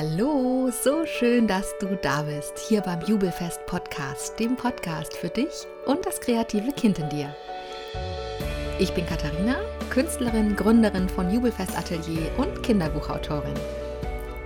Hallo, 0.00 0.70
so 0.70 1.04
schön, 1.04 1.46
dass 1.46 1.76
du 1.78 1.94
da 2.00 2.22
bist, 2.22 2.58
hier 2.58 2.80
beim 2.80 3.02
Jubelfest 3.02 3.66
Podcast, 3.66 4.40
dem 4.40 4.56
Podcast 4.56 5.14
für 5.14 5.28
dich 5.28 5.66
und 5.84 6.06
das 6.06 6.22
kreative 6.22 6.72
Kind 6.72 6.98
in 6.98 7.10
dir. 7.10 7.36
Ich 8.78 8.94
bin 8.94 9.04
Katharina, 9.04 9.56
Künstlerin, 9.90 10.56
Gründerin 10.56 11.06
von 11.06 11.30
Jubelfest 11.30 11.76
Atelier 11.76 12.30
und 12.38 12.62
Kinderbuchautorin. 12.62 13.52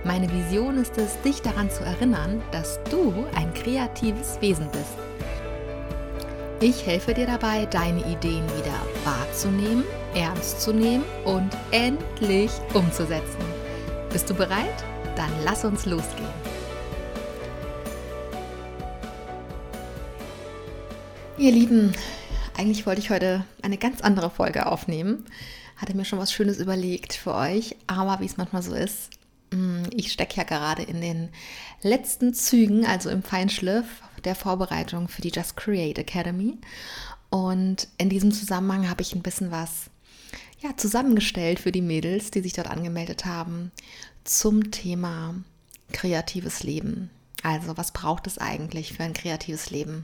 Meine 0.03 0.29
Vision 0.29 0.77
ist 0.77 0.97
es, 0.97 1.21
dich 1.21 1.41
daran 1.41 1.69
zu 1.69 1.85
erinnern, 1.85 2.43
dass 2.51 2.81
du 2.91 3.13
ein 3.37 3.53
kreatives 3.53 4.41
Wesen 4.41 4.69
bist. 4.71 4.97
Ich 6.59 6.85
helfe 6.85 7.13
dir 7.13 7.27
dabei, 7.27 7.65
deine 7.67 8.01
Ideen 8.01 8.43
wieder 8.57 8.81
wahrzunehmen, 9.05 9.85
ernst 10.15 10.59
zu 10.59 10.73
nehmen 10.73 11.05
und 11.23 11.51
endlich 11.71 12.51
umzusetzen. 12.73 13.39
Bist 14.11 14.29
du 14.29 14.33
bereit? 14.33 14.83
Dann 15.15 15.31
lass 15.43 15.63
uns 15.63 15.85
losgehen. 15.85 16.29
Ihr 21.37 21.51
Lieben, 21.51 21.93
eigentlich 22.57 22.85
wollte 22.85 23.01
ich 23.01 23.09
heute 23.09 23.45
eine 23.61 23.77
ganz 23.77 24.01
andere 24.01 24.29
Folge 24.29 24.65
aufnehmen. 24.65 25.25
Hatte 25.75 25.95
mir 25.95 26.05
schon 26.05 26.19
was 26.19 26.31
Schönes 26.31 26.59
überlegt 26.59 27.13
für 27.13 27.33
euch, 27.33 27.75
aber 27.87 28.21
wie 28.21 28.25
es 28.25 28.37
manchmal 28.37 28.61
so 28.61 28.73
ist, 28.73 29.09
mm, 29.51 29.83
ich 29.91 30.11
stecke 30.11 30.37
ja 30.37 30.43
gerade 30.43 30.83
in 30.83 31.01
den 31.01 31.29
letzten 31.81 32.33
Zügen, 32.33 32.85
also 32.85 33.09
im 33.09 33.23
Feinschliff 33.23 33.85
der 34.23 34.35
Vorbereitung 34.35 35.07
für 35.07 35.21
die 35.21 35.31
Just 35.31 35.57
Create 35.57 35.99
Academy. 35.99 36.57
Und 37.29 37.89
in 37.97 38.09
diesem 38.09 38.31
Zusammenhang 38.31 38.89
habe 38.89 39.01
ich 39.01 39.13
ein 39.13 39.23
bisschen 39.23 39.51
was 39.51 39.89
ja, 40.59 40.75
zusammengestellt 40.77 41.59
für 41.59 41.71
die 41.71 41.81
Mädels, 41.81 42.31
die 42.31 42.41
sich 42.41 42.53
dort 42.53 42.69
angemeldet 42.69 43.25
haben, 43.25 43.71
zum 44.25 44.71
Thema 44.71 45.35
kreatives 45.91 46.63
Leben. 46.63 47.09
Also 47.43 47.77
was 47.77 47.91
braucht 47.91 48.27
es 48.27 48.37
eigentlich 48.37 48.93
für 48.93 49.03
ein 49.03 49.13
kreatives 49.13 49.69
Leben? 49.69 50.03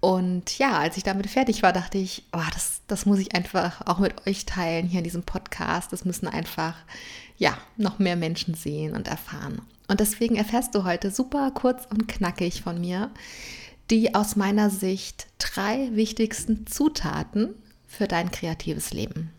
Und 0.00 0.58
ja, 0.58 0.78
als 0.78 0.96
ich 0.96 1.02
damit 1.02 1.28
fertig 1.28 1.62
war, 1.62 1.72
dachte 1.72 1.98
ich, 1.98 2.24
oh, 2.32 2.40
das, 2.52 2.80
das 2.88 3.06
muss 3.06 3.18
ich 3.18 3.34
einfach 3.34 3.86
auch 3.86 3.98
mit 3.98 4.26
euch 4.26 4.46
teilen 4.46 4.88
hier 4.88 4.98
in 4.98 5.04
diesem 5.04 5.22
Podcast. 5.22 5.92
Das 5.92 6.04
müssen 6.04 6.26
einfach, 6.26 6.74
ja, 7.36 7.56
noch 7.76 7.98
mehr 7.98 8.16
Menschen 8.16 8.54
sehen 8.54 8.94
und 8.96 9.06
erfahren. 9.06 9.60
Und 9.88 10.00
deswegen 10.00 10.36
erfährst 10.36 10.74
du 10.74 10.84
heute 10.84 11.10
super 11.10 11.50
kurz 11.50 11.84
und 11.86 12.08
knackig 12.08 12.62
von 12.62 12.80
mir 12.80 13.10
die 13.90 14.14
aus 14.14 14.36
meiner 14.36 14.70
Sicht 14.70 15.26
drei 15.38 15.90
wichtigsten 15.92 16.66
Zutaten 16.66 17.54
für 17.88 18.06
dein 18.06 18.30
kreatives 18.30 18.92
Leben. 18.92 19.30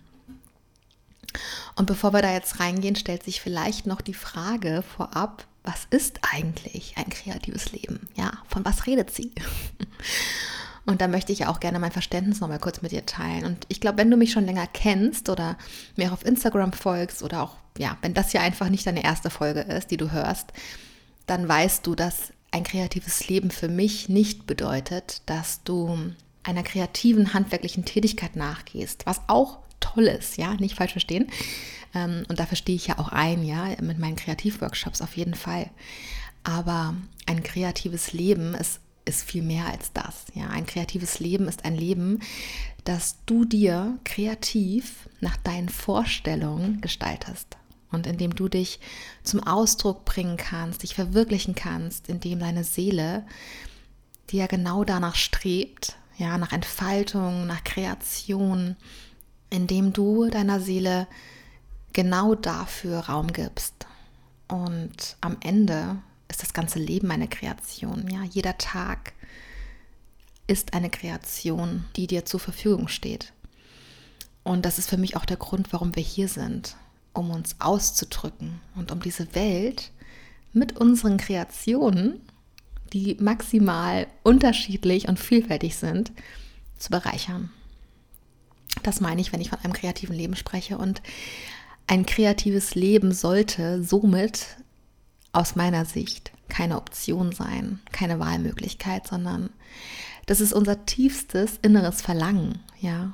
Und 1.75 1.85
bevor 1.85 2.13
wir 2.13 2.21
da 2.21 2.31
jetzt 2.31 2.59
reingehen, 2.59 2.95
stellt 2.95 3.23
sich 3.23 3.41
vielleicht 3.41 3.85
noch 3.85 4.01
die 4.01 4.13
Frage 4.13 4.83
vorab, 4.83 5.45
was 5.63 5.85
ist 5.89 6.19
eigentlich 6.33 6.95
ein 6.97 7.09
kreatives 7.09 7.71
Leben? 7.71 8.09
Ja, 8.15 8.31
von 8.47 8.65
was 8.65 8.88
redet 8.88 9.11
sie? 9.11 9.31
Und 10.85 10.99
da 10.99 11.07
möchte 11.07 11.31
ich 11.31 11.45
auch 11.45 11.59
gerne 11.59 11.77
mein 11.77 11.91
Verständnis 11.91 12.39
nochmal 12.39 12.59
kurz 12.59 12.81
mit 12.81 12.91
dir 12.91 13.05
teilen. 13.05 13.45
Und 13.45 13.65
ich 13.67 13.79
glaube, 13.79 13.99
wenn 13.99 14.09
du 14.09 14.17
mich 14.17 14.31
schon 14.31 14.45
länger 14.45 14.65
kennst 14.65 15.29
oder 15.29 15.57
mir 15.95 16.11
auf 16.11 16.25
Instagram 16.25 16.73
folgst 16.73 17.21
oder 17.21 17.43
auch, 17.43 17.55
ja, 17.77 17.97
wenn 18.01 18.16
das 18.16 18.31
hier 18.31 18.41
einfach 18.41 18.69
nicht 18.69 18.88
deine 18.88 19.03
erste 19.03 19.29
Folge 19.29 19.61
ist, 19.61 19.91
die 19.91 19.97
du 19.97 20.11
hörst, 20.11 20.51
dann 21.27 21.47
weißt 21.47 21.85
du, 21.85 21.93
dass 21.93 22.33
ein 22.49 22.63
kreatives 22.63 23.27
Leben 23.27 23.51
für 23.51 23.67
mich 23.69 24.09
nicht 24.09 24.47
bedeutet, 24.47 25.21
dass 25.27 25.63
du 25.63 25.97
einer 26.43 26.63
kreativen, 26.63 27.33
handwerklichen 27.33 27.85
Tätigkeit 27.85 28.35
nachgehst, 28.35 29.05
was 29.05 29.21
auch 29.27 29.59
ist, 29.97 30.38
ja, 30.38 30.53
nicht 30.56 30.75
falsch 30.75 30.92
verstehen. 30.92 31.28
Ähm, 31.94 32.23
und 32.30 32.39
dafür 32.39 32.58
stehe 32.58 32.75
ich 32.75 32.88
ja 32.88 33.00
auch 33.00 33.09
ein, 33.09 33.44
ja, 33.44 33.75
mit 33.81 34.00
meinen 34.00 34.16
Kreativworkshops 34.16 35.02
auf 35.02 35.17
jeden 35.17 35.36
Fall. 35.36 35.70
Aber 36.44 36.96
ein 37.25 37.44
kreatives 37.44 38.13
Leben 38.13 38.56
ist, 38.56 38.80
ist 39.06 39.24
viel 39.24 39.44
mehr 39.44 39.68
als 39.68 39.94
das. 39.94 40.25
Ja, 40.34 40.50
ein 40.50 40.66
kreatives 40.66 41.19
Leben 41.19 41.47
ist 41.47 41.66
ein 41.66 41.75
Leben, 41.75 42.19
das 42.84 43.18
du 43.25 43.46
dir 43.46 44.00
kreativ 44.03 45.09
nach 45.19 45.38
deinen 45.38 45.69
Vorstellungen 45.69 46.81
gestaltest 46.81 47.57
und 47.91 48.07
indem 48.07 48.35
du 48.35 48.47
dich 48.47 48.80
zum 49.24 49.44
Ausdruck 49.44 50.06
bringen 50.06 50.38
kannst, 50.38 50.84
dich 50.84 50.96
verwirklichen 50.96 51.56
kannst, 51.56 52.09
indem 52.09 52.40
deine 52.40 52.63
Seele, 52.63 53.25
die 54.30 54.38
ja 54.38 54.47
genau 54.47 54.84
danach 54.84 55.16
strebt, 55.16 55.97
ja, 56.18 56.38
nach 56.38 56.51
Entfaltung, 56.51 57.47
nach 57.47 57.63
Kreation, 57.63 58.75
indem 59.51 59.94
du 59.94 60.29
deiner 60.29 60.59
Seele 60.59 61.07
genau 61.94 62.34
dafür 62.34 63.01
Raum 63.01 63.31
gibst. 63.31 63.85
Und 64.47 65.17
am 65.22 65.38
Ende 65.41 65.97
ist 66.28 66.41
das 66.41 66.53
ganze 66.53 66.79
Leben 66.79 67.12
eine 67.12 67.28
Kreation. 67.28 68.07
Ja, 68.09 68.23
jeder 68.23 68.57
Tag 68.57 69.13
ist 70.47 70.73
eine 70.73 70.89
Kreation, 70.89 71.85
die 71.95 72.07
dir 72.07 72.25
zur 72.25 72.39
Verfügung 72.39 72.88
steht. 72.88 73.34
Und 74.44 74.66
das 74.66 74.79
ist 74.79 74.89
für 74.89 74.97
mich 74.97 75.16
auch 75.16 75.25
der 75.25 75.38
Grund, 75.38 75.72
warum 75.72 75.95
wir 75.95 76.03
hier 76.03 76.28
sind, 76.28 76.75
um 77.13 77.29
uns 77.29 77.56
auszudrücken 77.59 78.59
und 78.75 78.91
um 78.91 79.01
diese 79.01 79.35
Welt 79.35 79.91
mit 80.53 80.78
unseren 80.78 81.18
Kreationen, 81.18 82.22
die 82.91 83.16
maximal 83.19 84.07
unterschiedlich 84.23 85.07
und 85.07 85.19
vielfältig 85.19 85.75
sind, 85.75 86.12
zu 86.78 86.89
bereichern. 86.89 87.51
Das 88.83 89.01
meine 89.01 89.21
ich, 89.21 89.31
wenn 89.31 89.41
ich 89.41 89.49
von 89.49 89.59
einem 89.59 89.73
kreativen 89.73 90.15
Leben 90.15 90.35
spreche. 90.35 90.77
Und 90.77 91.01
ein 91.87 92.05
kreatives 92.05 92.75
Leben 92.75 93.11
sollte 93.11 93.83
somit 93.83 94.57
aus 95.33 95.55
meiner 95.55 95.85
Sicht 95.85 96.31
keine 96.49 96.77
Option 96.77 97.31
sein, 97.31 97.79
keine 97.91 98.19
Wahlmöglichkeit, 98.19 99.07
sondern 99.07 99.49
das 100.25 100.41
ist 100.41 100.53
unser 100.53 100.85
tiefstes 100.85 101.57
inneres 101.61 102.01
Verlangen, 102.01 102.59
ja. 102.79 103.13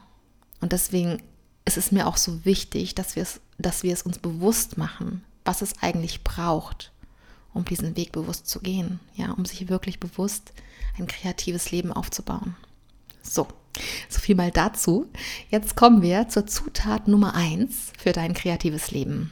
Und 0.60 0.72
deswegen 0.72 1.22
ist 1.66 1.78
es 1.78 1.92
mir 1.92 2.08
auch 2.08 2.18
so 2.18 2.46
wichtig, 2.46 2.96
dass 2.96 3.16
wir 3.16 3.24
es, 3.24 3.40
dass 3.58 3.84
wir 3.84 3.94
es 3.94 4.02
uns 4.02 4.18
bewusst 4.18 4.78
machen, 4.78 5.24
was 5.46 5.62
es 5.62 5.82
eigentlich 5.82 6.24
braucht, 6.24 6.92
um 7.54 7.64
diesen 7.66 7.96
Weg 7.96 8.12
bewusst 8.12 8.48
zu 8.48 8.60
gehen, 8.60 9.00
ja, 9.14 9.32
um 9.32 9.46
sich 9.46 9.70
wirklich 9.70 10.00
bewusst 10.00 10.54
ein 10.98 11.08
kreatives 11.08 11.72
Leben 11.72 11.94
aufzubauen. 11.94 12.56
So, 13.22 13.48
so 14.10 14.20
viel 14.20 14.36
mal 14.36 14.52
dazu. 14.52 15.08
Jetzt 15.50 15.76
kommen 15.76 16.02
wir 16.02 16.28
zur 16.30 16.48
Zutat 16.48 17.08
Nummer 17.08 17.36
eins 17.36 17.92
für 17.98 18.12
dein 18.12 18.34
kreatives 18.34 18.92
Leben. 18.92 19.32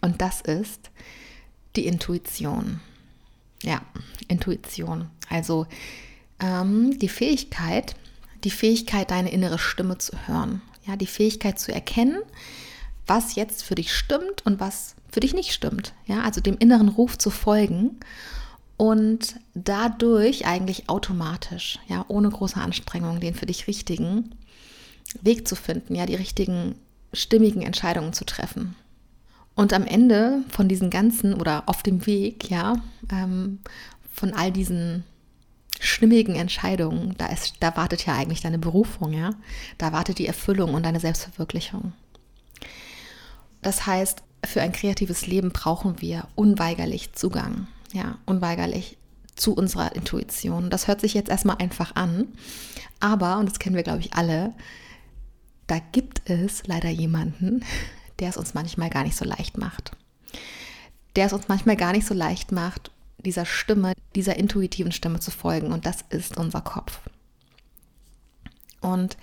Und 0.00 0.20
das 0.20 0.40
ist 0.40 0.90
die 1.76 1.86
Intuition. 1.86 2.80
Ja, 3.62 3.82
Intuition. 4.28 5.08
Also 5.30 5.66
ähm, 6.40 6.98
die 6.98 7.08
Fähigkeit, 7.08 7.94
die 8.44 8.50
Fähigkeit, 8.50 9.10
deine 9.10 9.32
innere 9.32 9.58
Stimme 9.58 9.98
zu 9.98 10.12
hören. 10.26 10.62
Ja, 10.86 10.96
die 10.96 11.06
Fähigkeit 11.06 11.58
zu 11.58 11.72
erkennen, 11.72 12.18
was 13.06 13.34
jetzt 13.34 13.64
für 13.64 13.74
dich 13.74 13.94
stimmt 13.94 14.44
und 14.44 14.60
was 14.60 14.94
für 15.10 15.20
dich 15.20 15.34
nicht 15.34 15.52
stimmt. 15.52 15.94
Ja, 16.06 16.22
also 16.22 16.40
dem 16.40 16.58
inneren 16.58 16.88
Ruf 16.88 17.16
zu 17.16 17.30
folgen 17.30 17.98
und 18.76 19.36
dadurch 19.54 20.46
eigentlich 20.46 20.88
automatisch, 20.88 21.78
ja, 21.88 22.04
ohne 22.08 22.28
große 22.28 22.60
Anstrengung, 22.60 23.20
den 23.20 23.34
für 23.34 23.46
dich 23.46 23.66
richtigen 23.66 24.34
Weg 25.20 25.46
zu 25.46 25.54
finden, 25.54 25.94
ja, 25.94 26.06
die 26.06 26.16
richtigen 26.16 26.74
stimmigen 27.12 27.62
Entscheidungen 27.62 28.12
zu 28.12 28.24
treffen. 28.24 28.74
Und 29.54 29.72
am 29.72 29.86
Ende 29.86 30.42
von 30.48 30.66
diesen 30.66 30.90
ganzen 30.90 31.34
oder 31.34 31.62
auf 31.66 31.82
dem 31.84 32.06
Weg, 32.06 32.50
ja, 32.50 32.74
ähm, 33.12 33.60
von 34.12 34.34
all 34.34 34.50
diesen 34.50 35.04
stimmigen 35.78 36.34
Entscheidungen, 36.34 37.14
da, 37.18 37.26
ist, 37.26 37.54
da 37.60 37.76
wartet 37.76 38.06
ja 38.06 38.14
eigentlich 38.14 38.40
deine 38.40 38.58
Berufung, 38.58 39.12
ja, 39.12 39.30
da 39.78 39.92
wartet 39.92 40.18
die 40.18 40.26
Erfüllung 40.26 40.74
und 40.74 40.84
deine 40.84 40.98
Selbstverwirklichung. 40.98 41.92
Das 43.62 43.86
heißt, 43.86 44.22
für 44.44 44.60
ein 44.62 44.72
kreatives 44.72 45.26
Leben 45.26 45.50
brauchen 45.50 46.00
wir 46.00 46.26
unweigerlich 46.34 47.12
Zugang 47.12 47.68
ja, 47.94 48.18
unweigerlich 48.26 48.98
zu 49.36 49.54
unserer 49.54 49.94
Intuition. 49.94 50.68
Das 50.68 50.88
hört 50.88 51.00
sich 51.00 51.14
jetzt 51.14 51.30
erstmal 51.30 51.56
einfach 51.56 51.94
an, 51.94 52.28
aber, 53.00 53.38
und 53.38 53.48
das 53.48 53.58
kennen 53.58 53.76
wir, 53.76 53.82
glaube 53.82 54.00
ich, 54.00 54.14
alle, 54.14 54.52
da 55.66 55.78
gibt 55.92 56.28
es 56.28 56.66
leider 56.66 56.90
jemanden, 56.90 57.64
der 58.18 58.28
es 58.28 58.36
uns 58.36 58.52
manchmal 58.52 58.90
gar 58.90 59.04
nicht 59.04 59.16
so 59.16 59.24
leicht 59.24 59.56
macht. 59.56 59.92
Der 61.16 61.26
es 61.26 61.32
uns 61.32 61.48
manchmal 61.48 61.76
gar 61.76 61.92
nicht 61.92 62.06
so 62.06 62.14
leicht 62.14 62.52
macht, 62.52 62.90
dieser 63.18 63.46
Stimme, 63.46 63.94
dieser 64.14 64.36
intuitiven 64.36 64.92
Stimme 64.92 65.20
zu 65.20 65.30
folgen. 65.30 65.72
Und 65.72 65.86
das 65.86 66.04
ist 66.10 66.36
unser 66.36 66.60
Kopf. 66.60 66.98
Und 68.80 69.16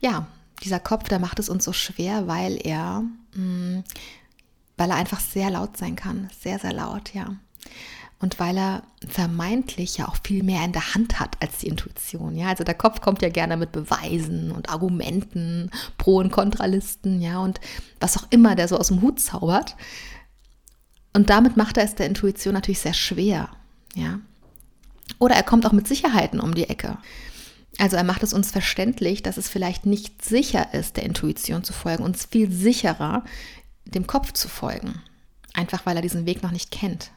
ja, 0.00 0.26
dieser 0.62 0.78
Kopf, 0.78 1.08
der 1.08 1.18
macht 1.18 1.38
es 1.38 1.48
uns 1.48 1.64
so 1.64 1.72
schwer, 1.72 2.26
weil 2.28 2.58
er, 2.64 3.02
mh, 3.34 3.78
mm, 3.78 3.84
weil 4.76 4.90
er 4.90 4.96
einfach 4.96 5.20
sehr 5.20 5.50
laut 5.50 5.76
sein 5.76 5.96
kann. 5.96 6.28
Sehr, 6.40 6.58
sehr 6.58 6.72
laut, 6.72 7.14
ja 7.14 7.36
und 8.22 8.38
weil 8.38 8.56
er 8.56 8.84
vermeintlich 9.06 9.98
ja 9.98 10.06
auch 10.06 10.16
viel 10.22 10.44
mehr 10.44 10.64
in 10.64 10.72
der 10.72 10.94
Hand 10.94 11.18
hat 11.18 11.36
als 11.40 11.58
die 11.58 11.66
Intuition. 11.66 12.36
Ja, 12.36 12.48
also 12.48 12.62
der 12.62 12.74
Kopf 12.74 13.00
kommt 13.00 13.20
ja 13.20 13.28
gerne 13.28 13.56
mit 13.56 13.72
Beweisen 13.72 14.52
und 14.52 14.70
Argumenten, 14.70 15.70
Pro- 15.98 16.18
und 16.18 16.30
Kontralisten, 16.30 17.20
ja, 17.20 17.40
und 17.40 17.60
was 17.98 18.16
auch 18.16 18.28
immer 18.30 18.54
der 18.54 18.68
so 18.68 18.78
aus 18.78 18.88
dem 18.88 19.02
Hut 19.02 19.18
zaubert. 19.18 19.76
Und 21.12 21.30
damit 21.30 21.56
macht 21.56 21.76
er 21.76 21.84
es 21.84 21.96
der 21.96 22.06
Intuition 22.06 22.54
natürlich 22.54 22.78
sehr 22.78 22.94
schwer, 22.94 23.50
ja. 23.96 24.20
Oder 25.18 25.34
er 25.34 25.42
kommt 25.42 25.66
auch 25.66 25.72
mit 25.72 25.88
Sicherheiten 25.88 26.40
um 26.40 26.54
die 26.54 26.68
Ecke. 26.68 26.98
Also 27.78 27.96
er 27.96 28.04
macht 28.04 28.22
es 28.22 28.32
uns 28.32 28.52
verständlich, 28.52 29.24
dass 29.24 29.36
es 29.36 29.48
vielleicht 29.48 29.84
nicht 29.84 30.24
sicher 30.24 30.72
ist, 30.74 30.96
der 30.96 31.04
Intuition 31.04 31.64
zu 31.64 31.72
folgen, 31.72 32.04
uns 32.04 32.26
viel 32.26 32.52
sicherer, 32.52 33.24
dem 33.84 34.06
Kopf 34.06 34.32
zu 34.32 34.46
folgen. 34.48 35.02
Einfach 35.54 35.84
weil 35.86 35.96
er 35.96 36.02
diesen 36.02 36.24
Weg 36.24 36.42
noch 36.44 36.52
nicht 36.52 36.70
kennt. 36.70 37.10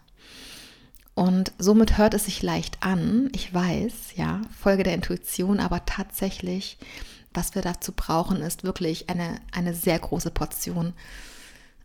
Und 1.16 1.54
somit 1.58 1.98
hört 1.98 2.14
es 2.14 2.26
sich 2.26 2.44
leicht 2.44 2.84
an, 2.84 3.30
ich 3.34 3.54
weiß, 3.54 4.16
ja, 4.16 4.42
Folge 4.62 4.84
der 4.84 4.94
Intuition, 4.94 5.62
aber 5.62 5.86
tatsächlich, 5.86 6.78
was 7.34 7.56
wir 7.56 7.62
dazu 7.62 7.94
brauchen, 7.94 8.42
ist 8.42 8.66
wirklich 8.66 9.10
eine, 9.10 9.40
eine 9.54 9.74
sehr 9.74 9.98
große 9.98 10.30
Portion 10.32 10.94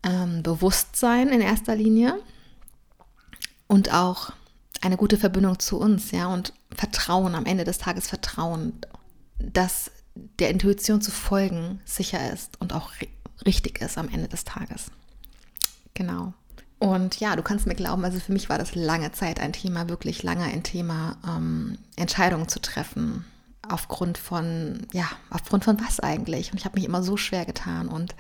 ähm, 0.02 0.42
Bewusstsein 0.42 1.28
in 1.28 1.40
erster 1.40 1.76
Linie 1.76 2.20
und 3.68 3.94
auch 3.94 4.32
eine 4.80 4.96
gute 4.96 5.16
Verbindung 5.16 5.60
zu 5.60 5.78
uns, 5.78 6.10
ja, 6.10 6.26
und 6.26 6.52
Vertrauen, 6.74 7.36
am 7.36 7.46
Ende 7.46 7.62
des 7.64 7.78
Tages 7.78 8.08
Vertrauen, 8.08 8.80
dass 9.38 9.92
der 10.40 10.50
Intuition 10.50 11.02
zu 11.02 11.12
folgen 11.12 11.80
sicher 11.84 12.32
ist 12.32 12.60
und 12.60 12.72
auch 12.72 12.90
richtig 13.46 13.80
ist 13.80 13.96
am 13.96 14.08
Ende 14.08 14.26
des 14.26 14.44
Tages. 14.44 14.86
Genau. 15.94 16.34
Und 16.80 17.20
ja, 17.20 17.36
du 17.36 17.42
kannst 17.42 17.66
mir 17.66 17.74
glauben, 17.74 18.04
also 18.06 18.18
für 18.18 18.32
mich 18.32 18.48
war 18.48 18.56
das 18.56 18.74
lange 18.74 19.12
Zeit 19.12 19.38
ein 19.38 19.52
Thema, 19.52 19.90
wirklich 19.90 20.22
lange 20.22 20.44
ein 20.44 20.62
Thema, 20.62 21.18
ähm, 21.28 21.76
Entscheidungen 21.94 22.48
zu 22.48 22.58
treffen. 22.58 23.26
Aufgrund 23.68 24.16
von, 24.16 24.86
ja, 24.92 25.04
aufgrund 25.28 25.64
von 25.64 25.78
was 25.78 26.00
eigentlich? 26.00 26.50
Und 26.50 26.58
ich 26.58 26.64
habe 26.64 26.76
mich 26.76 26.86
immer 26.86 27.02
so 27.02 27.18
schwer 27.18 27.44
getan. 27.44 27.86
Und 27.86 28.14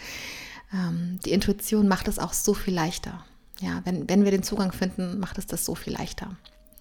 ähm, 0.74 1.18
die 1.24 1.32
Intuition 1.32 1.88
macht 1.88 2.06
es 2.06 2.18
auch 2.18 2.34
so 2.34 2.52
viel 2.52 2.74
leichter. 2.74 3.24
Ja, 3.60 3.80
wenn, 3.84 4.06
wenn 4.10 4.24
wir 4.24 4.30
den 4.30 4.42
Zugang 4.42 4.72
finden, 4.72 5.18
macht 5.18 5.38
es 5.38 5.46
das 5.46 5.64
so 5.64 5.74
viel 5.74 5.94
leichter. 5.94 6.36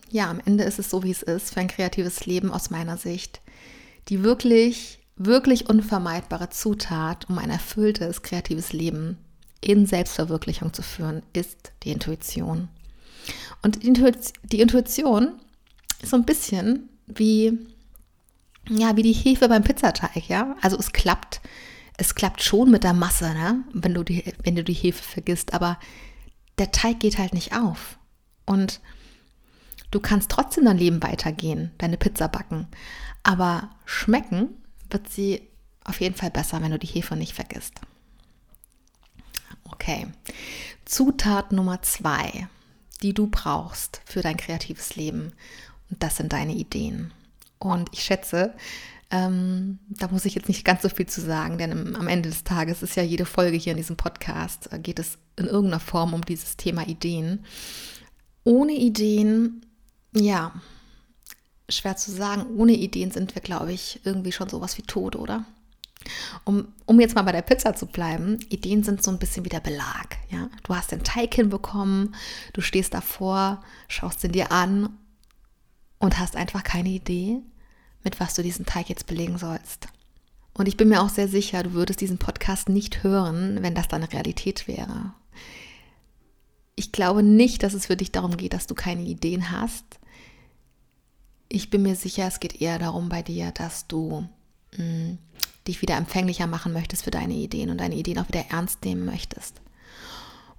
Ja, 0.09 0.29
am 0.29 0.41
Ende 0.43 0.65
ist 0.65 0.79
es 0.79 0.89
so, 0.89 1.03
wie 1.03 1.11
es 1.11 1.23
ist, 1.23 1.53
für 1.53 1.61
ein 1.61 1.69
kreatives 1.69 2.25
Leben 2.25 2.51
aus 2.51 2.71
meiner 2.71 2.97
Sicht. 2.97 3.39
Die 4.09 4.21
wirklich, 4.21 4.99
wirklich 5.15 5.69
unvermeidbare 5.69 6.49
Zutat, 6.49 7.29
um 7.29 7.37
ein 7.37 7.49
erfülltes, 7.49 8.21
kreatives 8.21 8.73
Leben 8.73 9.17
in 9.61 9.85
Selbstverwirklichung 9.85 10.73
zu 10.73 10.81
führen, 10.81 11.23
ist 11.33 11.73
die 11.83 11.91
Intuition. 11.91 12.69
Und 13.61 13.83
die 13.83 14.61
Intuition 14.61 15.33
ist 16.01 16.11
so 16.11 16.15
ein 16.15 16.25
bisschen 16.25 16.89
wie, 17.07 17.57
ja, 18.69 18.95
wie 18.95 19.03
die 19.03 19.13
Hefe 19.13 19.49
beim 19.49 19.63
Pizzateig, 19.63 20.29
ja. 20.29 20.55
Also 20.61 20.77
es 20.77 20.93
klappt, 20.93 21.41
es 21.97 22.15
klappt 22.15 22.41
schon 22.41 22.71
mit 22.71 22.83
der 22.83 22.93
Masse, 22.93 23.33
ne? 23.33 23.63
wenn, 23.73 23.93
du 23.93 24.03
die, 24.03 24.23
wenn 24.43 24.55
du 24.55 24.63
die 24.63 24.73
Hefe 24.73 25.03
vergisst, 25.03 25.53
aber 25.53 25.77
der 26.57 26.71
Teig 26.71 26.99
geht 26.99 27.17
halt 27.17 27.33
nicht 27.33 27.53
auf. 27.53 27.97
Und 28.45 28.79
du 29.91 29.99
kannst 29.99 30.31
trotzdem 30.31 30.65
dein 30.65 30.77
Leben 30.77 31.03
weitergehen, 31.03 31.71
deine 31.77 31.97
Pizza 31.97 32.27
backen. 32.27 32.67
Aber 33.23 33.69
schmecken 33.85 34.49
wird 34.89 35.09
sie 35.09 35.41
auf 35.83 35.99
jeden 35.99 36.15
Fall 36.15 36.31
besser, 36.31 36.61
wenn 36.61 36.71
du 36.71 36.79
die 36.79 36.87
Hefe 36.87 37.15
nicht 37.15 37.33
vergisst. 37.33 37.81
Okay. 39.79 40.07
Zutat 40.83 41.53
Nummer 41.53 41.81
zwei, 41.81 42.49
die 43.01 43.13
du 43.13 43.27
brauchst 43.27 44.01
für 44.05 44.21
dein 44.21 44.35
kreatives 44.35 44.95
Leben. 44.97 45.31
Und 45.89 46.03
das 46.03 46.17
sind 46.17 46.33
deine 46.33 46.53
Ideen. 46.53 47.13
Und 47.59 47.89
ich 47.93 48.03
schätze, 48.03 48.53
ähm, 49.09 49.79
da 49.89 50.09
muss 50.09 50.25
ich 50.25 50.35
jetzt 50.35 50.49
nicht 50.49 50.65
ganz 50.65 50.81
so 50.81 50.89
viel 50.89 51.05
zu 51.07 51.21
sagen, 51.21 51.57
denn 51.57 51.71
im, 51.71 51.95
am 51.95 52.07
Ende 52.09 52.29
des 52.29 52.43
Tages 52.43 52.83
ist 52.83 52.95
ja 52.95 53.03
jede 53.03 53.25
Folge 53.25 53.57
hier 53.57 53.71
in 53.71 53.77
diesem 53.77 53.95
Podcast, 53.95 54.71
äh, 54.73 54.79
geht 54.79 54.99
es 54.99 55.17
in 55.37 55.45
irgendeiner 55.45 55.79
Form 55.79 56.13
um 56.13 56.25
dieses 56.25 56.57
Thema 56.57 56.85
Ideen. 56.85 57.45
Ohne 58.43 58.73
Ideen, 58.73 59.65
ja, 60.13 60.53
schwer 61.69 61.95
zu 61.95 62.11
sagen, 62.11 62.57
ohne 62.57 62.73
Ideen 62.73 63.11
sind 63.11 63.33
wir, 63.33 63.41
glaube 63.41 63.71
ich, 63.71 64.01
irgendwie 64.03 64.33
schon 64.33 64.49
sowas 64.49 64.77
wie 64.77 64.83
tot, 64.83 65.15
oder? 65.15 65.45
Um, 66.45 66.73
um 66.85 66.99
jetzt 66.99 67.15
mal 67.15 67.23
bei 67.23 67.31
der 67.31 67.41
Pizza 67.41 67.75
zu 67.75 67.85
bleiben, 67.85 68.39
Ideen 68.49 68.83
sind 68.83 69.03
so 69.03 69.11
ein 69.11 69.19
bisschen 69.19 69.45
wie 69.45 69.49
der 69.49 69.59
Belag. 69.59 70.17
Ja? 70.29 70.49
Du 70.63 70.75
hast 70.75 70.91
den 70.91 71.03
Teig 71.03 71.33
hinbekommen, 71.33 72.15
du 72.53 72.61
stehst 72.61 72.93
davor, 72.93 73.61
schaust 73.87 74.23
ihn 74.23 74.31
dir 74.31 74.51
an 74.51 74.97
und 75.99 76.17
hast 76.17 76.35
einfach 76.35 76.63
keine 76.63 76.89
Idee, 76.89 77.39
mit 78.03 78.19
was 78.19 78.33
du 78.33 78.43
diesen 78.43 78.65
Teig 78.65 78.89
jetzt 78.89 79.07
belegen 79.07 79.37
sollst. 79.37 79.87
Und 80.53 80.67
ich 80.67 80.77
bin 80.77 80.89
mir 80.89 81.01
auch 81.01 81.09
sehr 81.09 81.27
sicher, 81.27 81.63
du 81.63 81.73
würdest 81.73 82.01
diesen 82.01 82.17
Podcast 82.17 82.69
nicht 82.69 83.03
hören, 83.03 83.61
wenn 83.61 83.75
das 83.75 83.87
deine 83.87 84.11
Realität 84.11 84.67
wäre. 84.67 85.13
Ich 86.75 86.91
glaube 86.91 87.23
nicht, 87.23 87.63
dass 87.63 87.73
es 87.73 87.87
für 87.87 87.97
dich 87.97 88.11
darum 88.11 88.37
geht, 88.37 88.53
dass 88.53 88.67
du 88.67 88.75
keine 88.75 89.03
Ideen 89.03 89.51
hast. 89.51 89.85
Ich 91.49 91.69
bin 91.69 91.81
mir 91.81 91.95
sicher, 91.95 92.27
es 92.27 92.39
geht 92.39 92.61
eher 92.61 92.79
darum 92.79 93.09
bei 93.09 93.21
dir, 93.21 93.51
dass 93.51 93.87
du 93.87 94.27
mh, 94.77 94.77
hm, 94.77 95.17
dich 95.67 95.81
wieder 95.81 95.97
empfänglicher 95.97 96.47
machen 96.47 96.73
möchtest 96.73 97.03
für 97.03 97.11
deine 97.11 97.33
Ideen 97.33 97.69
und 97.69 97.79
deine 97.79 97.95
Ideen 97.95 98.19
auch 98.19 98.27
wieder 98.27 98.45
ernst 98.49 98.83
nehmen 98.85 99.05
möchtest. 99.05 99.61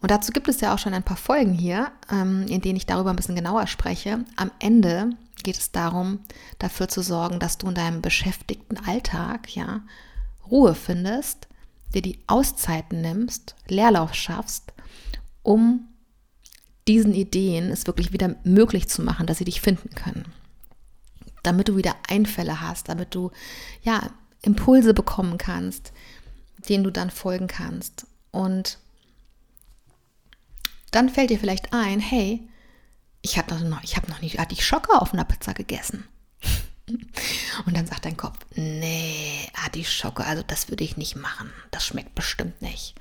Und 0.01 0.11
dazu 0.11 0.33
gibt 0.33 0.49
es 0.49 0.61
ja 0.61 0.75
auch 0.75 0.79
schon 0.79 0.95
ein 0.95 1.03
paar 1.03 1.17
Folgen 1.17 1.53
hier, 1.53 1.93
ähm, 2.11 2.47
in 2.49 2.61
denen 2.61 2.77
ich 2.77 2.87
darüber 2.87 3.11
ein 3.11 3.17
bisschen 3.17 3.35
genauer 3.35 3.67
spreche. 3.67 4.25
Am 4.37 4.51
Ende 4.59 5.11
geht 5.43 5.59
es 5.59 5.73
darum, 5.73 6.21
dafür 6.59 6.89
zu 6.89 7.03
sorgen, 7.03 7.39
dass 7.39 7.59
du 7.59 7.69
in 7.69 7.75
deinem 7.75 8.01
beschäftigten 8.01 8.79
Alltag 8.87 9.55
ja 9.55 9.83
Ruhe 10.51 10.75
findest, 10.75 11.49
dir 11.95 12.03
die 12.03 12.19
Auszeiten 12.27 13.01
nimmst, 13.01 13.57
Leerlauf 13.69 14.15
schaffst, 14.15 14.73
um 15.43 15.89
diesen 16.89 17.15
Ideen 17.15 17.71
es 17.71 17.87
wirklich 17.87 18.13
wieder 18.13 18.37
möglich 18.43 18.89
zu 18.89 19.03
machen, 19.03 19.27
dass 19.27 19.39
sie 19.39 19.45
dich 19.45 19.61
finden 19.61 19.91
können. 19.91 20.25
Damit 21.43 21.69
du 21.69 21.77
wieder 21.77 21.95
Einfälle 22.09 22.61
hast, 22.61 22.89
damit 22.89 23.15
du 23.15 23.31
ja 23.83 24.11
Impulse 24.43 24.95
bekommen 24.95 25.39
kannst, 25.39 25.93
denen 26.69 26.85
du 26.85 26.91
dann 26.91 27.11
folgen 27.11 27.47
kannst. 27.47 28.07
Und 28.31 28.79
dann 30.91 31.09
fällt 31.09 31.31
dir 31.31 31.39
vielleicht 31.39 31.73
ein, 31.73 32.01
hey, 32.01 32.49
ich 33.23 33.39
habe 33.39 33.55
noch, 33.65 33.83
hab 33.83 34.09
noch 34.09 34.23
nicht 34.23 34.41
Artischocke 34.41 35.01
auf 35.01 35.13
einer 35.13 35.25
Pizza 35.25 35.53
gegessen. 35.55 36.05
Und 37.67 37.77
dann 37.77 37.87
sagt 37.87 38.05
dein 38.05 38.17
Kopf, 38.17 38.39
nee, 38.55 39.49
Artischocke, 39.65 40.25
also 40.25 40.43
das 40.47 40.69
würde 40.69 40.85
ich 40.85 40.97
nicht 40.97 41.17
machen. 41.17 41.53
Das 41.71 41.87
schmeckt 41.87 42.15
bestimmt 42.15 42.61
nicht. 42.63 42.95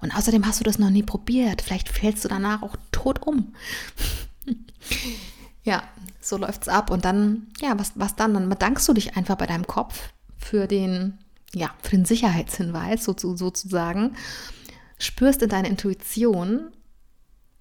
Und 0.00 0.14
außerdem 0.14 0.46
hast 0.46 0.60
du 0.60 0.64
das 0.64 0.78
noch 0.78 0.90
nie 0.90 1.02
probiert. 1.02 1.62
Vielleicht 1.62 1.88
fällst 1.88 2.24
du 2.24 2.28
danach 2.28 2.62
auch 2.62 2.76
tot 2.92 3.22
um. 3.26 3.54
ja, 5.62 5.82
so 6.20 6.36
läuft 6.36 6.62
es 6.62 6.68
ab. 6.68 6.90
Und 6.90 7.04
dann, 7.04 7.48
ja, 7.60 7.78
was, 7.78 7.92
was 7.94 8.16
dann? 8.16 8.34
Dann 8.34 8.48
bedankst 8.48 8.88
du 8.88 8.94
dich 8.94 9.16
einfach 9.16 9.36
bei 9.36 9.46
deinem 9.46 9.66
Kopf 9.66 10.10
für 10.46 10.66
den, 10.66 11.18
ja, 11.54 11.74
für 11.82 11.96
den 11.96 12.04
Sicherheitshinweis 12.04 13.04
sozusagen, 13.04 14.16
spürst 14.98 15.42
in 15.42 15.48
deine 15.48 15.68
Intuition, 15.68 16.70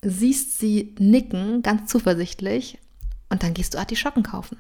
siehst 0.01 0.59
sie 0.59 0.95
nicken, 0.99 1.63
ganz 1.63 1.91
zuversichtlich, 1.91 2.77
und 3.29 3.41
dann 3.41 3.53
gehst 3.55 3.73
du 3.73 3.79
Artischocken 3.79 4.23
kaufen. 4.23 4.59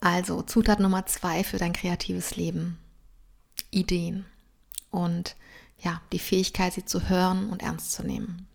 Also 0.00 0.42
Zutat 0.42 0.80
Nummer 0.80 1.06
zwei 1.06 1.44
für 1.44 1.58
dein 1.58 1.72
kreatives 1.72 2.36
Leben. 2.36 2.78
Ideen. 3.70 4.24
Und 4.90 5.36
ja, 5.78 6.00
die 6.12 6.18
Fähigkeit, 6.18 6.72
sie 6.72 6.84
zu 6.84 7.08
hören 7.08 7.50
und 7.50 7.62
ernst 7.62 7.92
zu 7.92 8.02
nehmen. 8.02 8.46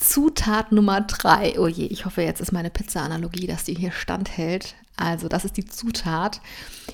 Zutat 0.00 0.72
Nummer 0.72 1.02
drei. 1.02 1.58
Oh 1.58 1.66
je, 1.66 1.84
ich 1.84 2.06
hoffe, 2.06 2.22
jetzt 2.22 2.40
ist 2.40 2.52
meine 2.52 2.70
Pizza-Analogie, 2.70 3.46
dass 3.46 3.64
die 3.64 3.74
hier 3.74 3.92
standhält. 3.92 4.74
Also, 4.96 5.28
das 5.28 5.44
ist 5.44 5.58
die 5.58 5.66
Zutat. 5.66 6.40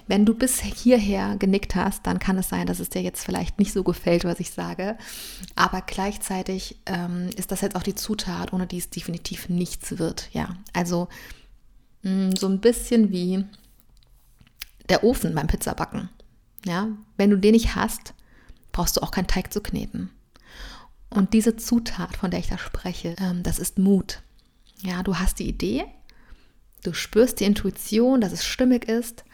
Wenn 0.09 0.27
du 0.27 0.35
bis 0.35 0.61
hierher 0.61 1.37
genickt 1.37 1.77
hast, 1.77 2.05
dann 2.05 2.19
kann 2.19 2.37
es 2.37 2.49
sein, 2.49 2.67
dass 2.67 2.81
es 2.81 2.91
dir 2.91 3.03
jetzt 3.03 3.25
vielleicht 3.25 3.61
nicht 3.61 3.73
so 3.73 3.85
gefällt, 3.85 4.25
was 4.25 4.41
ich 4.41 4.51
sage. 4.51 4.99
Aber 5.55 5.83
gleichzeitig 5.83 6.79
ähm, 6.87 7.31
ist 7.37 7.53
das 7.53 7.61
jetzt 7.61 7.77
auch 7.77 7.85
die 7.85 7.95
Zutat, 7.95 8.53
ohne 8.53 8.67
die 8.67 8.79
es 8.79 8.91
definitiv 8.91 9.49
nichts 9.49 9.99
wird. 9.99 10.29
Ja, 10.33 10.57
also 10.73 11.09
mh, 12.03 12.11
mm, 12.11 12.37
so 12.37 12.49
ein 12.49 12.61
bisschen 12.61 13.13
wie 13.13 13.45
der 14.89 15.05
Ofen 15.05 15.35
beim 15.35 15.47
Pizzabacken. 15.47 16.09
Ja, 16.65 16.89
wenn 17.17 17.31
du 17.31 17.39
den 17.39 17.53
nicht 17.53 17.77
hast, 17.77 18.15
brauchst 18.73 18.97
du 18.97 19.03
auch 19.03 19.13
keinen 19.13 19.29
Teig 19.29 19.53
zu 19.53 19.61
kneten. 19.61 20.11
Und 21.11 21.33
diese 21.33 21.57
Zutat, 21.57 22.17
von 22.17 22.31
der 22.31 22.41
ich 22.41 22.49
da 22.49 22.59
spreche, 22.59 23.17
ähm, 23.19 23.43
das 23.43 23.59
ist 23.59 23.79
Mut. 23.79 24.23
Ja, 24.83 25.03
du 25.03 25.19
hast 25.19 25.39
die 25.39 25.49
Idee, 25.49 25.87
Du 26.87 26.95
spürst 26.95 27.41
die 27.41 27.45
Intuition, 27.45 28.21
dass 28.21 28.31
es 28.31 28.45
stimmig 28.45 28.89
ist, 28.89 29.25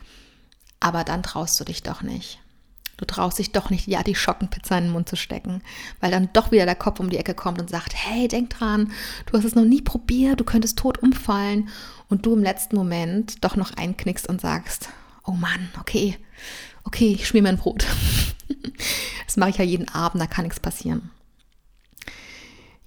aber 0.80 1.04
dann 1.04 1.22
traust 1.22 1.60
du 1.60 1.64
dich 1.64 1.82
doch 1.82 2.00
nicht. 2.00 2.38
Du 2.96 3.04
traust 3.04 3.38
dich 3.38 3.52
doch 3.52 3.68
nicht, 3.68 3.86
ja, 3.86 4.02
die 4.02 4.14
Schockenpizza 4.14 4.78
in 4.78 4.84
den 4.84 4.92
Mund 4.92 5.06
zu 5.06 5.16
stecken, 5.16 5.60
weil 6.00 6.10
dann 6.10 6.30
doch 6.32 6.50
wieder 6.50 6.64
der 6.64 6.76
Kopf 6.76 6.98
um 6.98 7.10
die 7.10 7.18
Ecke 7.18 7.34
kommt 7.34 7.60
und 7.60 7.68
sagt, 7.68 7.92
hey, 7.94 8.26
denk 8.26 8.48
dran, 8.48 8.90
du 9.26 9.36
hast 9.36 9.44
es 9.44 9.54
noch 9.54 9.66
nie 9.66 9.82
probiert, 9.82 10.40
du 10.40 10.44
könntest 10.44 10.78
tot 10.78 11.02
umfallen 11.02 11.68
und 12.08 12.24
du 12.24 12.32
im 12.32 12.42
letzten 12.42 12.74
Moment 12.74 13.44
doch 13.44 13.56
noch 13.56 13.76
einknickst 13.76 14.30
und 14.30 14.40
sagst, 14.40 14.88
oh 15.26 15.32
Mann, 15.32 15.68
okay, 15.78 16.16
okay, 16.84 17.12
ich 17.12 17.28
schmier 17.28 17.42
mir 17.42 17.50
ein 17.50 17.58
Brot. 17.58 17.84
das 19.26 19.36
mache 19.36 19.50
ich 19.50 19.58
ja 19.58 19.64
jeden 19.64 19.90
Abend, 19.90 20.22
da 20.22 20.26
kann 20.26 20.44
nichts 20.44 20.60
passieren. 20.60 21.10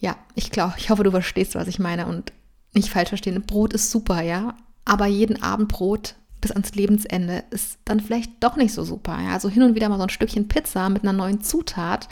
Ja, 0.06 0.16
ich 0.36 0.52
glaube, 0.52 0.76
ich 0.78 0.92
hoffe, 0.92 1.04
du 1.04 1.10
verstehst, 1.10 1.56
was 1.56 1.68
ich 1.68 1.80
meine 1.80 2.06
und 2.06 2.32
nicht 2.74 2.90
falsch 2.90 3.10
verstehen. 3.10 3.42
Brot 3.42 3.74
ist 3.74 3.90
super, 3.90 4.22
ja, 4.22 4.56
aber 4.86 5.08
jeden 5.08 5.42
Abend 5.42 5.68
Brot 5.68 6.14
bis 6.42 6.52
ans 6.52 6.76
Lebensende 6.76 7.44
ist 7.50 7.80
dann 7.86 8.00
vielleicht 8.00 8.32
doch 8.42 8.56
nicht 8.56 8.72
so 8.72 8.84
super. 8.84 9.20
Ja? 9.20 9.32
Also 9.32 9.50
hin 9.50 9.64
und 9.64 9.74
wieder 9.74 9.90
mal 9.90 9.98
so 9.98 10.04
ein 10.04 10.10
Stückchen 10.10 10.48
Pizza 10.48 10.90
mit 10.90 11.02
einer 11.02 11.12
neuen 11.12 11.42
Zutat, 11.42 12.08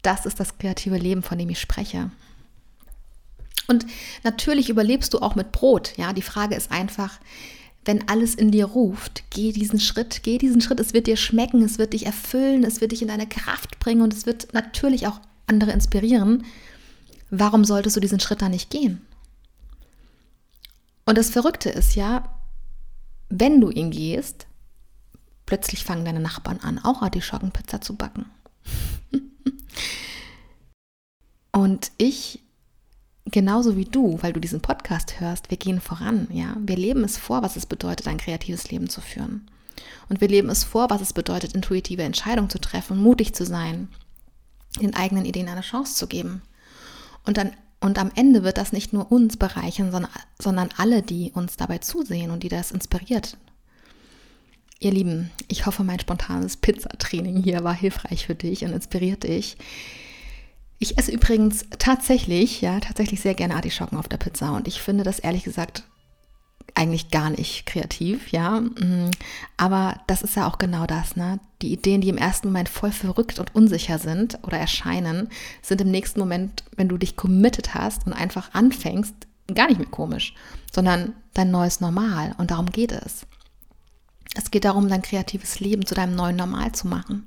das 0.00 0.24
ist 0.24 0.40
das 0.40 0.56
kreative 0.56 0.96
Leben, 0.96 1.22
von 1.22 1.36
dem 1.36 1.50
ich 1.50 1.60
spreche. 1.60 2.10
Und 3.68 3.84
natürlich 4.24 4.70
überlebst 4.70 5.12
du 5.12 5.18
auch 5.18 5.34
mit 5.34 5.52
Brot. 5.52 5.92
Ja, 5.98 6.14
die 6.14 6.22
Frage 6.22 6.54
ist 6.54 6.72
einfach, 6.72 7.20
wenn 7.84 8.08
alles 8.08 8.34
in 8.34 8.50
dir 8.50 8.64
ruft, 8.64 9.24
geh 9.28 9.52
diesen 9.52 9.80
Schritt, 9.80 10.22
geh 10.22 10.38
diesen 10.38 10.62
Schritt. 10.62 10.80
Es 10.80 10.94
wird 10.94 11.06
dir 11.06 11.18
schmecken, 11.18 11.62
es 11.62 11.78
wird 11.78 11.92
dich 11.92 12.06
erfüllen, 12.06 12.64
es 12.64 12.80
wird 12.80 12.92
dich 12.92 13.02
in 13.02 13.08
deine 13.08 13.26
Kraft 13.26 13.78
bringen 13.80 14.00
und 14.00 14.14
es 14.14 14.24
wird 14.24 14.54
natürlich 14.54 15.06
auch 15.06 15.20
andere 15.46 15.72
inspirieren. 15.72 16.44
Warum 17.34 17.64
solltest 17.64 17.96
du 17.96 18.00
diesen 18.00 18.20
Schritt 18.20 18.42
dann 18.42 18.50
nicht 18.50 18.68
gehen? 18.68 19.00
Und 21.06 21.16
das 21.16 21.30
Verrückte 21.30 21.70
ist 21.70 21.94
ja, 21.94 22.28
wenn 23.30 23.58
du 23.58 23.70
ihn 23.70 23.90
gehst, 23.90 24.46
plötzlich 25.46 25.82
fangen 25.82 26.04
deine 26.04 26.20
Nachbarn 26.20 26.60
an, 26.60 26.78
auch 26.78 27.00
Artischockenpizza 27.00 27.80
zu 27.80 27.96
backen. 27.96 28.26
und 31.52 31.90
ich 31.96 32.40
genauso 33.24 33.78
wie 33.78 33.86
du, 33.86 34.22
weil 34.22 34.34
du 34.34 34.40
diesen 34.40 34.60
Podcast 34.60 35.18
hörst, 35.18 35.48
wir 35.50 35.56
gehen 35.56 35.80
voran, 35.80 36.28
ja. 36.30 36.54
Wir 36.60 36.76
leben 36.76 37.02
es 37.02 37.16
vor, 37.16 37.42
was 37.42 37.56
es 37.56 37.64
bedeutet, 37.64 38.08
ein 38.08 38.18
kreatives 38.18 38.70
Leben 38.70 38.90
zu 38.90 39.00
führen. 39.00 39.50
Und 40.10 40.20
wir 40.20 40.28
leben 40.28 40.50
es 40.50 40.64
vor, 40.64 40.90
was 40.90 41.00
es 41.00 41.14
bedeutet, 41.14 41.54
intuitive 41.54 42.02
Entscheidungen 42.02 42.50
zu 42.50 42.60
treffen, 42.60 42.98
mutig 42.98 43.34
zu 43.34 43.46
sein, 43.46 43.88
den 44.78 44.94
eigenen 44.94 45.24
Ideen 45.24 45.48
eine 45.48 45.62
Chance 45.62 45.94
zu 45.94 46.06
geben. 46.06 46.42
Und 47.24 47.36
dann 47.36 47.52
und 47.82 47.98
am 47.98 48.12
Ende 48.14 48.44
wird 48.44 48.58
das 48.58 48.72
nicht 48.72 48.92
nur 48.92 49.10
uns 49.10 49.36
bereichern, 49.36 49.90
sondern, 49.90 50.12
sondern 50.38 50.68
alle, 50.76 51.02
die 51.02 51.32
uns 51.34 51.56
dabei 51.56 51.78
zusehen 51.78 52.30
und 52.30 52.44
die 52.44 52.48
das 52.48 52.70
inspiriert. 52.70 53.36
Ihr 54.78 54.92
Lieben, 54.92 55.32
ich 55.48 55.66
hoffe, 55.66 55.82
mein 55.82 55.98
spontanes 55.98 56.56
Pizzatraining 56.56 57.42
hier 57.42 57.64
war 57.64 57.74
hilfreich 57.74 58.26
für 58.26 58.36
dich 58.36 58.64
und 58.64 58.72
inspiriert 58.72 59.24
dich. 59.24 59.56
Ich 60.78 60.96
esse 60.96 61.10
übrigens 61.10 61.66
tatsächlich, 61.78 62.60
ja, 62.60 62.78
tatsächlich 62.78 63.20
sehr 63.20 63.34
gerne 63.34 63.56
Artischocken 63.56 63.98
auf 63.98 64.08
der 64.08 64.16
Pizza 64.16 64.54
und 64.54 64.68
ich 64.68 64.80
finde 64.80 65.02
das 65.02 65.18
ehrlich 65.18 65.42
gesagt 65.42 65.82
eigentlich 66.74 67.10
gar 67.10 67.30
nicht 67.30 67.66
kreativ, 67.66 68.32
ja. 68.32 68.60
Mm, 68.60 69.10
aber 69.56 70.00
das 70.06 70.22
ist 70.22 70.36
ja 70.36 70.46
auch 70.46 70.58
genau 70.58 70.86
das, 70.86 71.16
ne? 71.16 71.38
Die 71.60 71.72
Ideen, 71.72 72.00
die 72.00 72.08
im 72.08 72.16
ersten 72.16 72.48
Moment 72.48 72.68
voll 72.68 72.92
verrückt 72.92 73.38
und 73.38 73.54
unsicher 73.54 73.98
sind 73.98 74.38
oder 74.42 74.58
erscheinen, 74.58 75.28
sind 75.60 75.80
im 75.80 75.90
nächsten 75.90 76.20
Moment, 76.20 76.64
wenn 76.76 76.88
du 76.88 76.98
dich 76.98 77.16
committed 77.16 77.74
hast 77.74 78.06
und 78.06 78.12
einfach 78.12 78.52
anfängst, 78.54 79.14
gar 79.54 79.68
nicht 79.68 79.78
mehr 79.78 79.88
komisch, 79.88 80.34
sondern 80.72 81.14
dein 81.34 81.50
neues 81.50 81.80
Normal. 81.80 82.34
Und 82.38 82.50
darum 82.50 82.66
geht 82.66 82.92
es. 82.92 83.26
Es 84.34 84.50
geht 84.50 84.64
darum, 84.64 84.88
dein 84.88 85.02
kreatives 85.02 85.60
Leben 85.60 85.84
zu 85.84 85.94
deinem 85.94 86.16
neuen 86.16 86.36
Normal 86.36 86.72
zu 86.72 86.88
machen. 86.88 87.26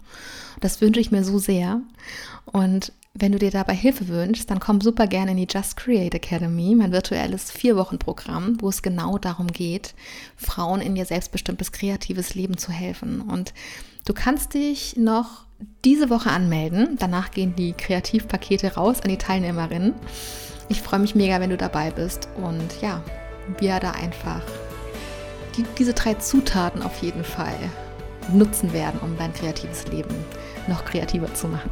Das 0.60 0.82
wünsche 0.82 1.00
ich 1.00 1.12
mir 1.12 1.24
so 1.24 1.38
sehr. 1.38 1.82
Und 2.46 2.92
wenn 3.18 3.32
du 3.32 3.40
dir 3.40 3.50
dabei 3.50 3.74
Hilfe 3.74 4.10
wünschst, 4.10 4.52
dann 4.52 4.60
komm 4.60 4.82
super 4.82 5.08
gerne 5.08 5.32
in 5.32 5.38
die 5.38 5.48
Just 5.50 5.78
Create 5.78 6.14
Academy, 6.14 6.76
mein 6.76 6.92
virtuelles 6.92 7.50
Vier-Wochen-Programm, 7.50 8.58
wo 8.60 8.68
es 8.68 8.82
genau 8.82 9.18
darum 9.18 9.48
geht, 9.48 9.96
Frauen 10.36 10.82
in 10.82 10.98
ihr 10.98 11.06
selbstbestimmtes 11.06 11.72
kreatives 11.72 12.36
Leben 12.36 12.58
zu 12.58 12.74
helfen. 12.74 13.22
Und 13.22 13.54
du 14.04 14.14
kannst 14.14 14.54
dich 14.54 14.98
noch 14.98 15.46
diese 15.86 16.10
Woche 16.10 16.30
anmelden. 16.30 16.98
Danach 17.00 17.32
gehen 17.32 17.56
die 17.56 17.72
Kreativpakete 17.72 18.76
raus 18.76 19.00
an 19.00 19.10
die 19.10 19.18
Teilnehmerinnen. 19.18 19.94
Ich 20.68 20.82
freue 20.82 21.00
mich 21.00 21.16
mega, 21.16 21.40
wenn 21.40 21.52
du 21.52 21.58
dabei 21.58 21.92
bist. 21.92 22.28
Und 22.36 22.82
ja, 22.82 23.02
wir 23.60 23.80
da 23.80 23.92
einfach 23.92 24.42
die, 25.56 25.64
diese 25.78 25.94
drei 25.94 26.16
Zutaten 26.16 26.82
auf 26.82 27.02
jeden 27.02 27.24
Fall 27.24 27.58
nutzen 28.34 28.74
werden, 28.74 29.00
um 29.00 29.18
dein 29.18 29.34
kreatives 29.34 29.88
Leben 29.88 30.16
noch 30.68 30.84
kreativer 30.84 31.34
zu 31.34 31.48
machen. 31.48 31.72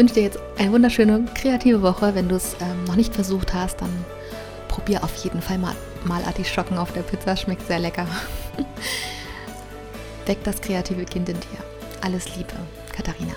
Ich 0.00 0.02
wünsche 0.02 0.14
dir 0.14 0.22
jetzt 0.22 0.38
eine 0.56 0.72
wunderschöne 0.72 1.26
kreative 1.34 1.82
Woche. 1.82 2.14
Wenn 2.14 2.26
du 2.26 2.36
es 2.36 2.56
ähm, 2.62 2.84
noch 2.84 2.96
nicht 2.96 3.14
versucht 3.14 3.52
hast, 3.52 3.82
dann 3.82 3.90
probier 4.66 5.04
auf 5.04 5.14
jeden 5.16 5.42
Fall 5.42 5.58
mal, 5.58 5.74
mal 6.06 6.24
Artischocken 6.24 6.78
auf 6.78 6.90
der 6.94 7.02
Pizza. 7.02 7.36
Schmeckt 7.36 7.66
sehr 7.66 7.80
lecker. 7.80 8.06
Weck 10.24 10.42
das 10.42 10.58
kreative 10.62 11.04
Kind 11.04 11.28
in 11.28 11.38
dir. 11.38 11.58
Alles 12.00 12.34
Liebe, 12.34 12.54
Katharina. 12.96 13.34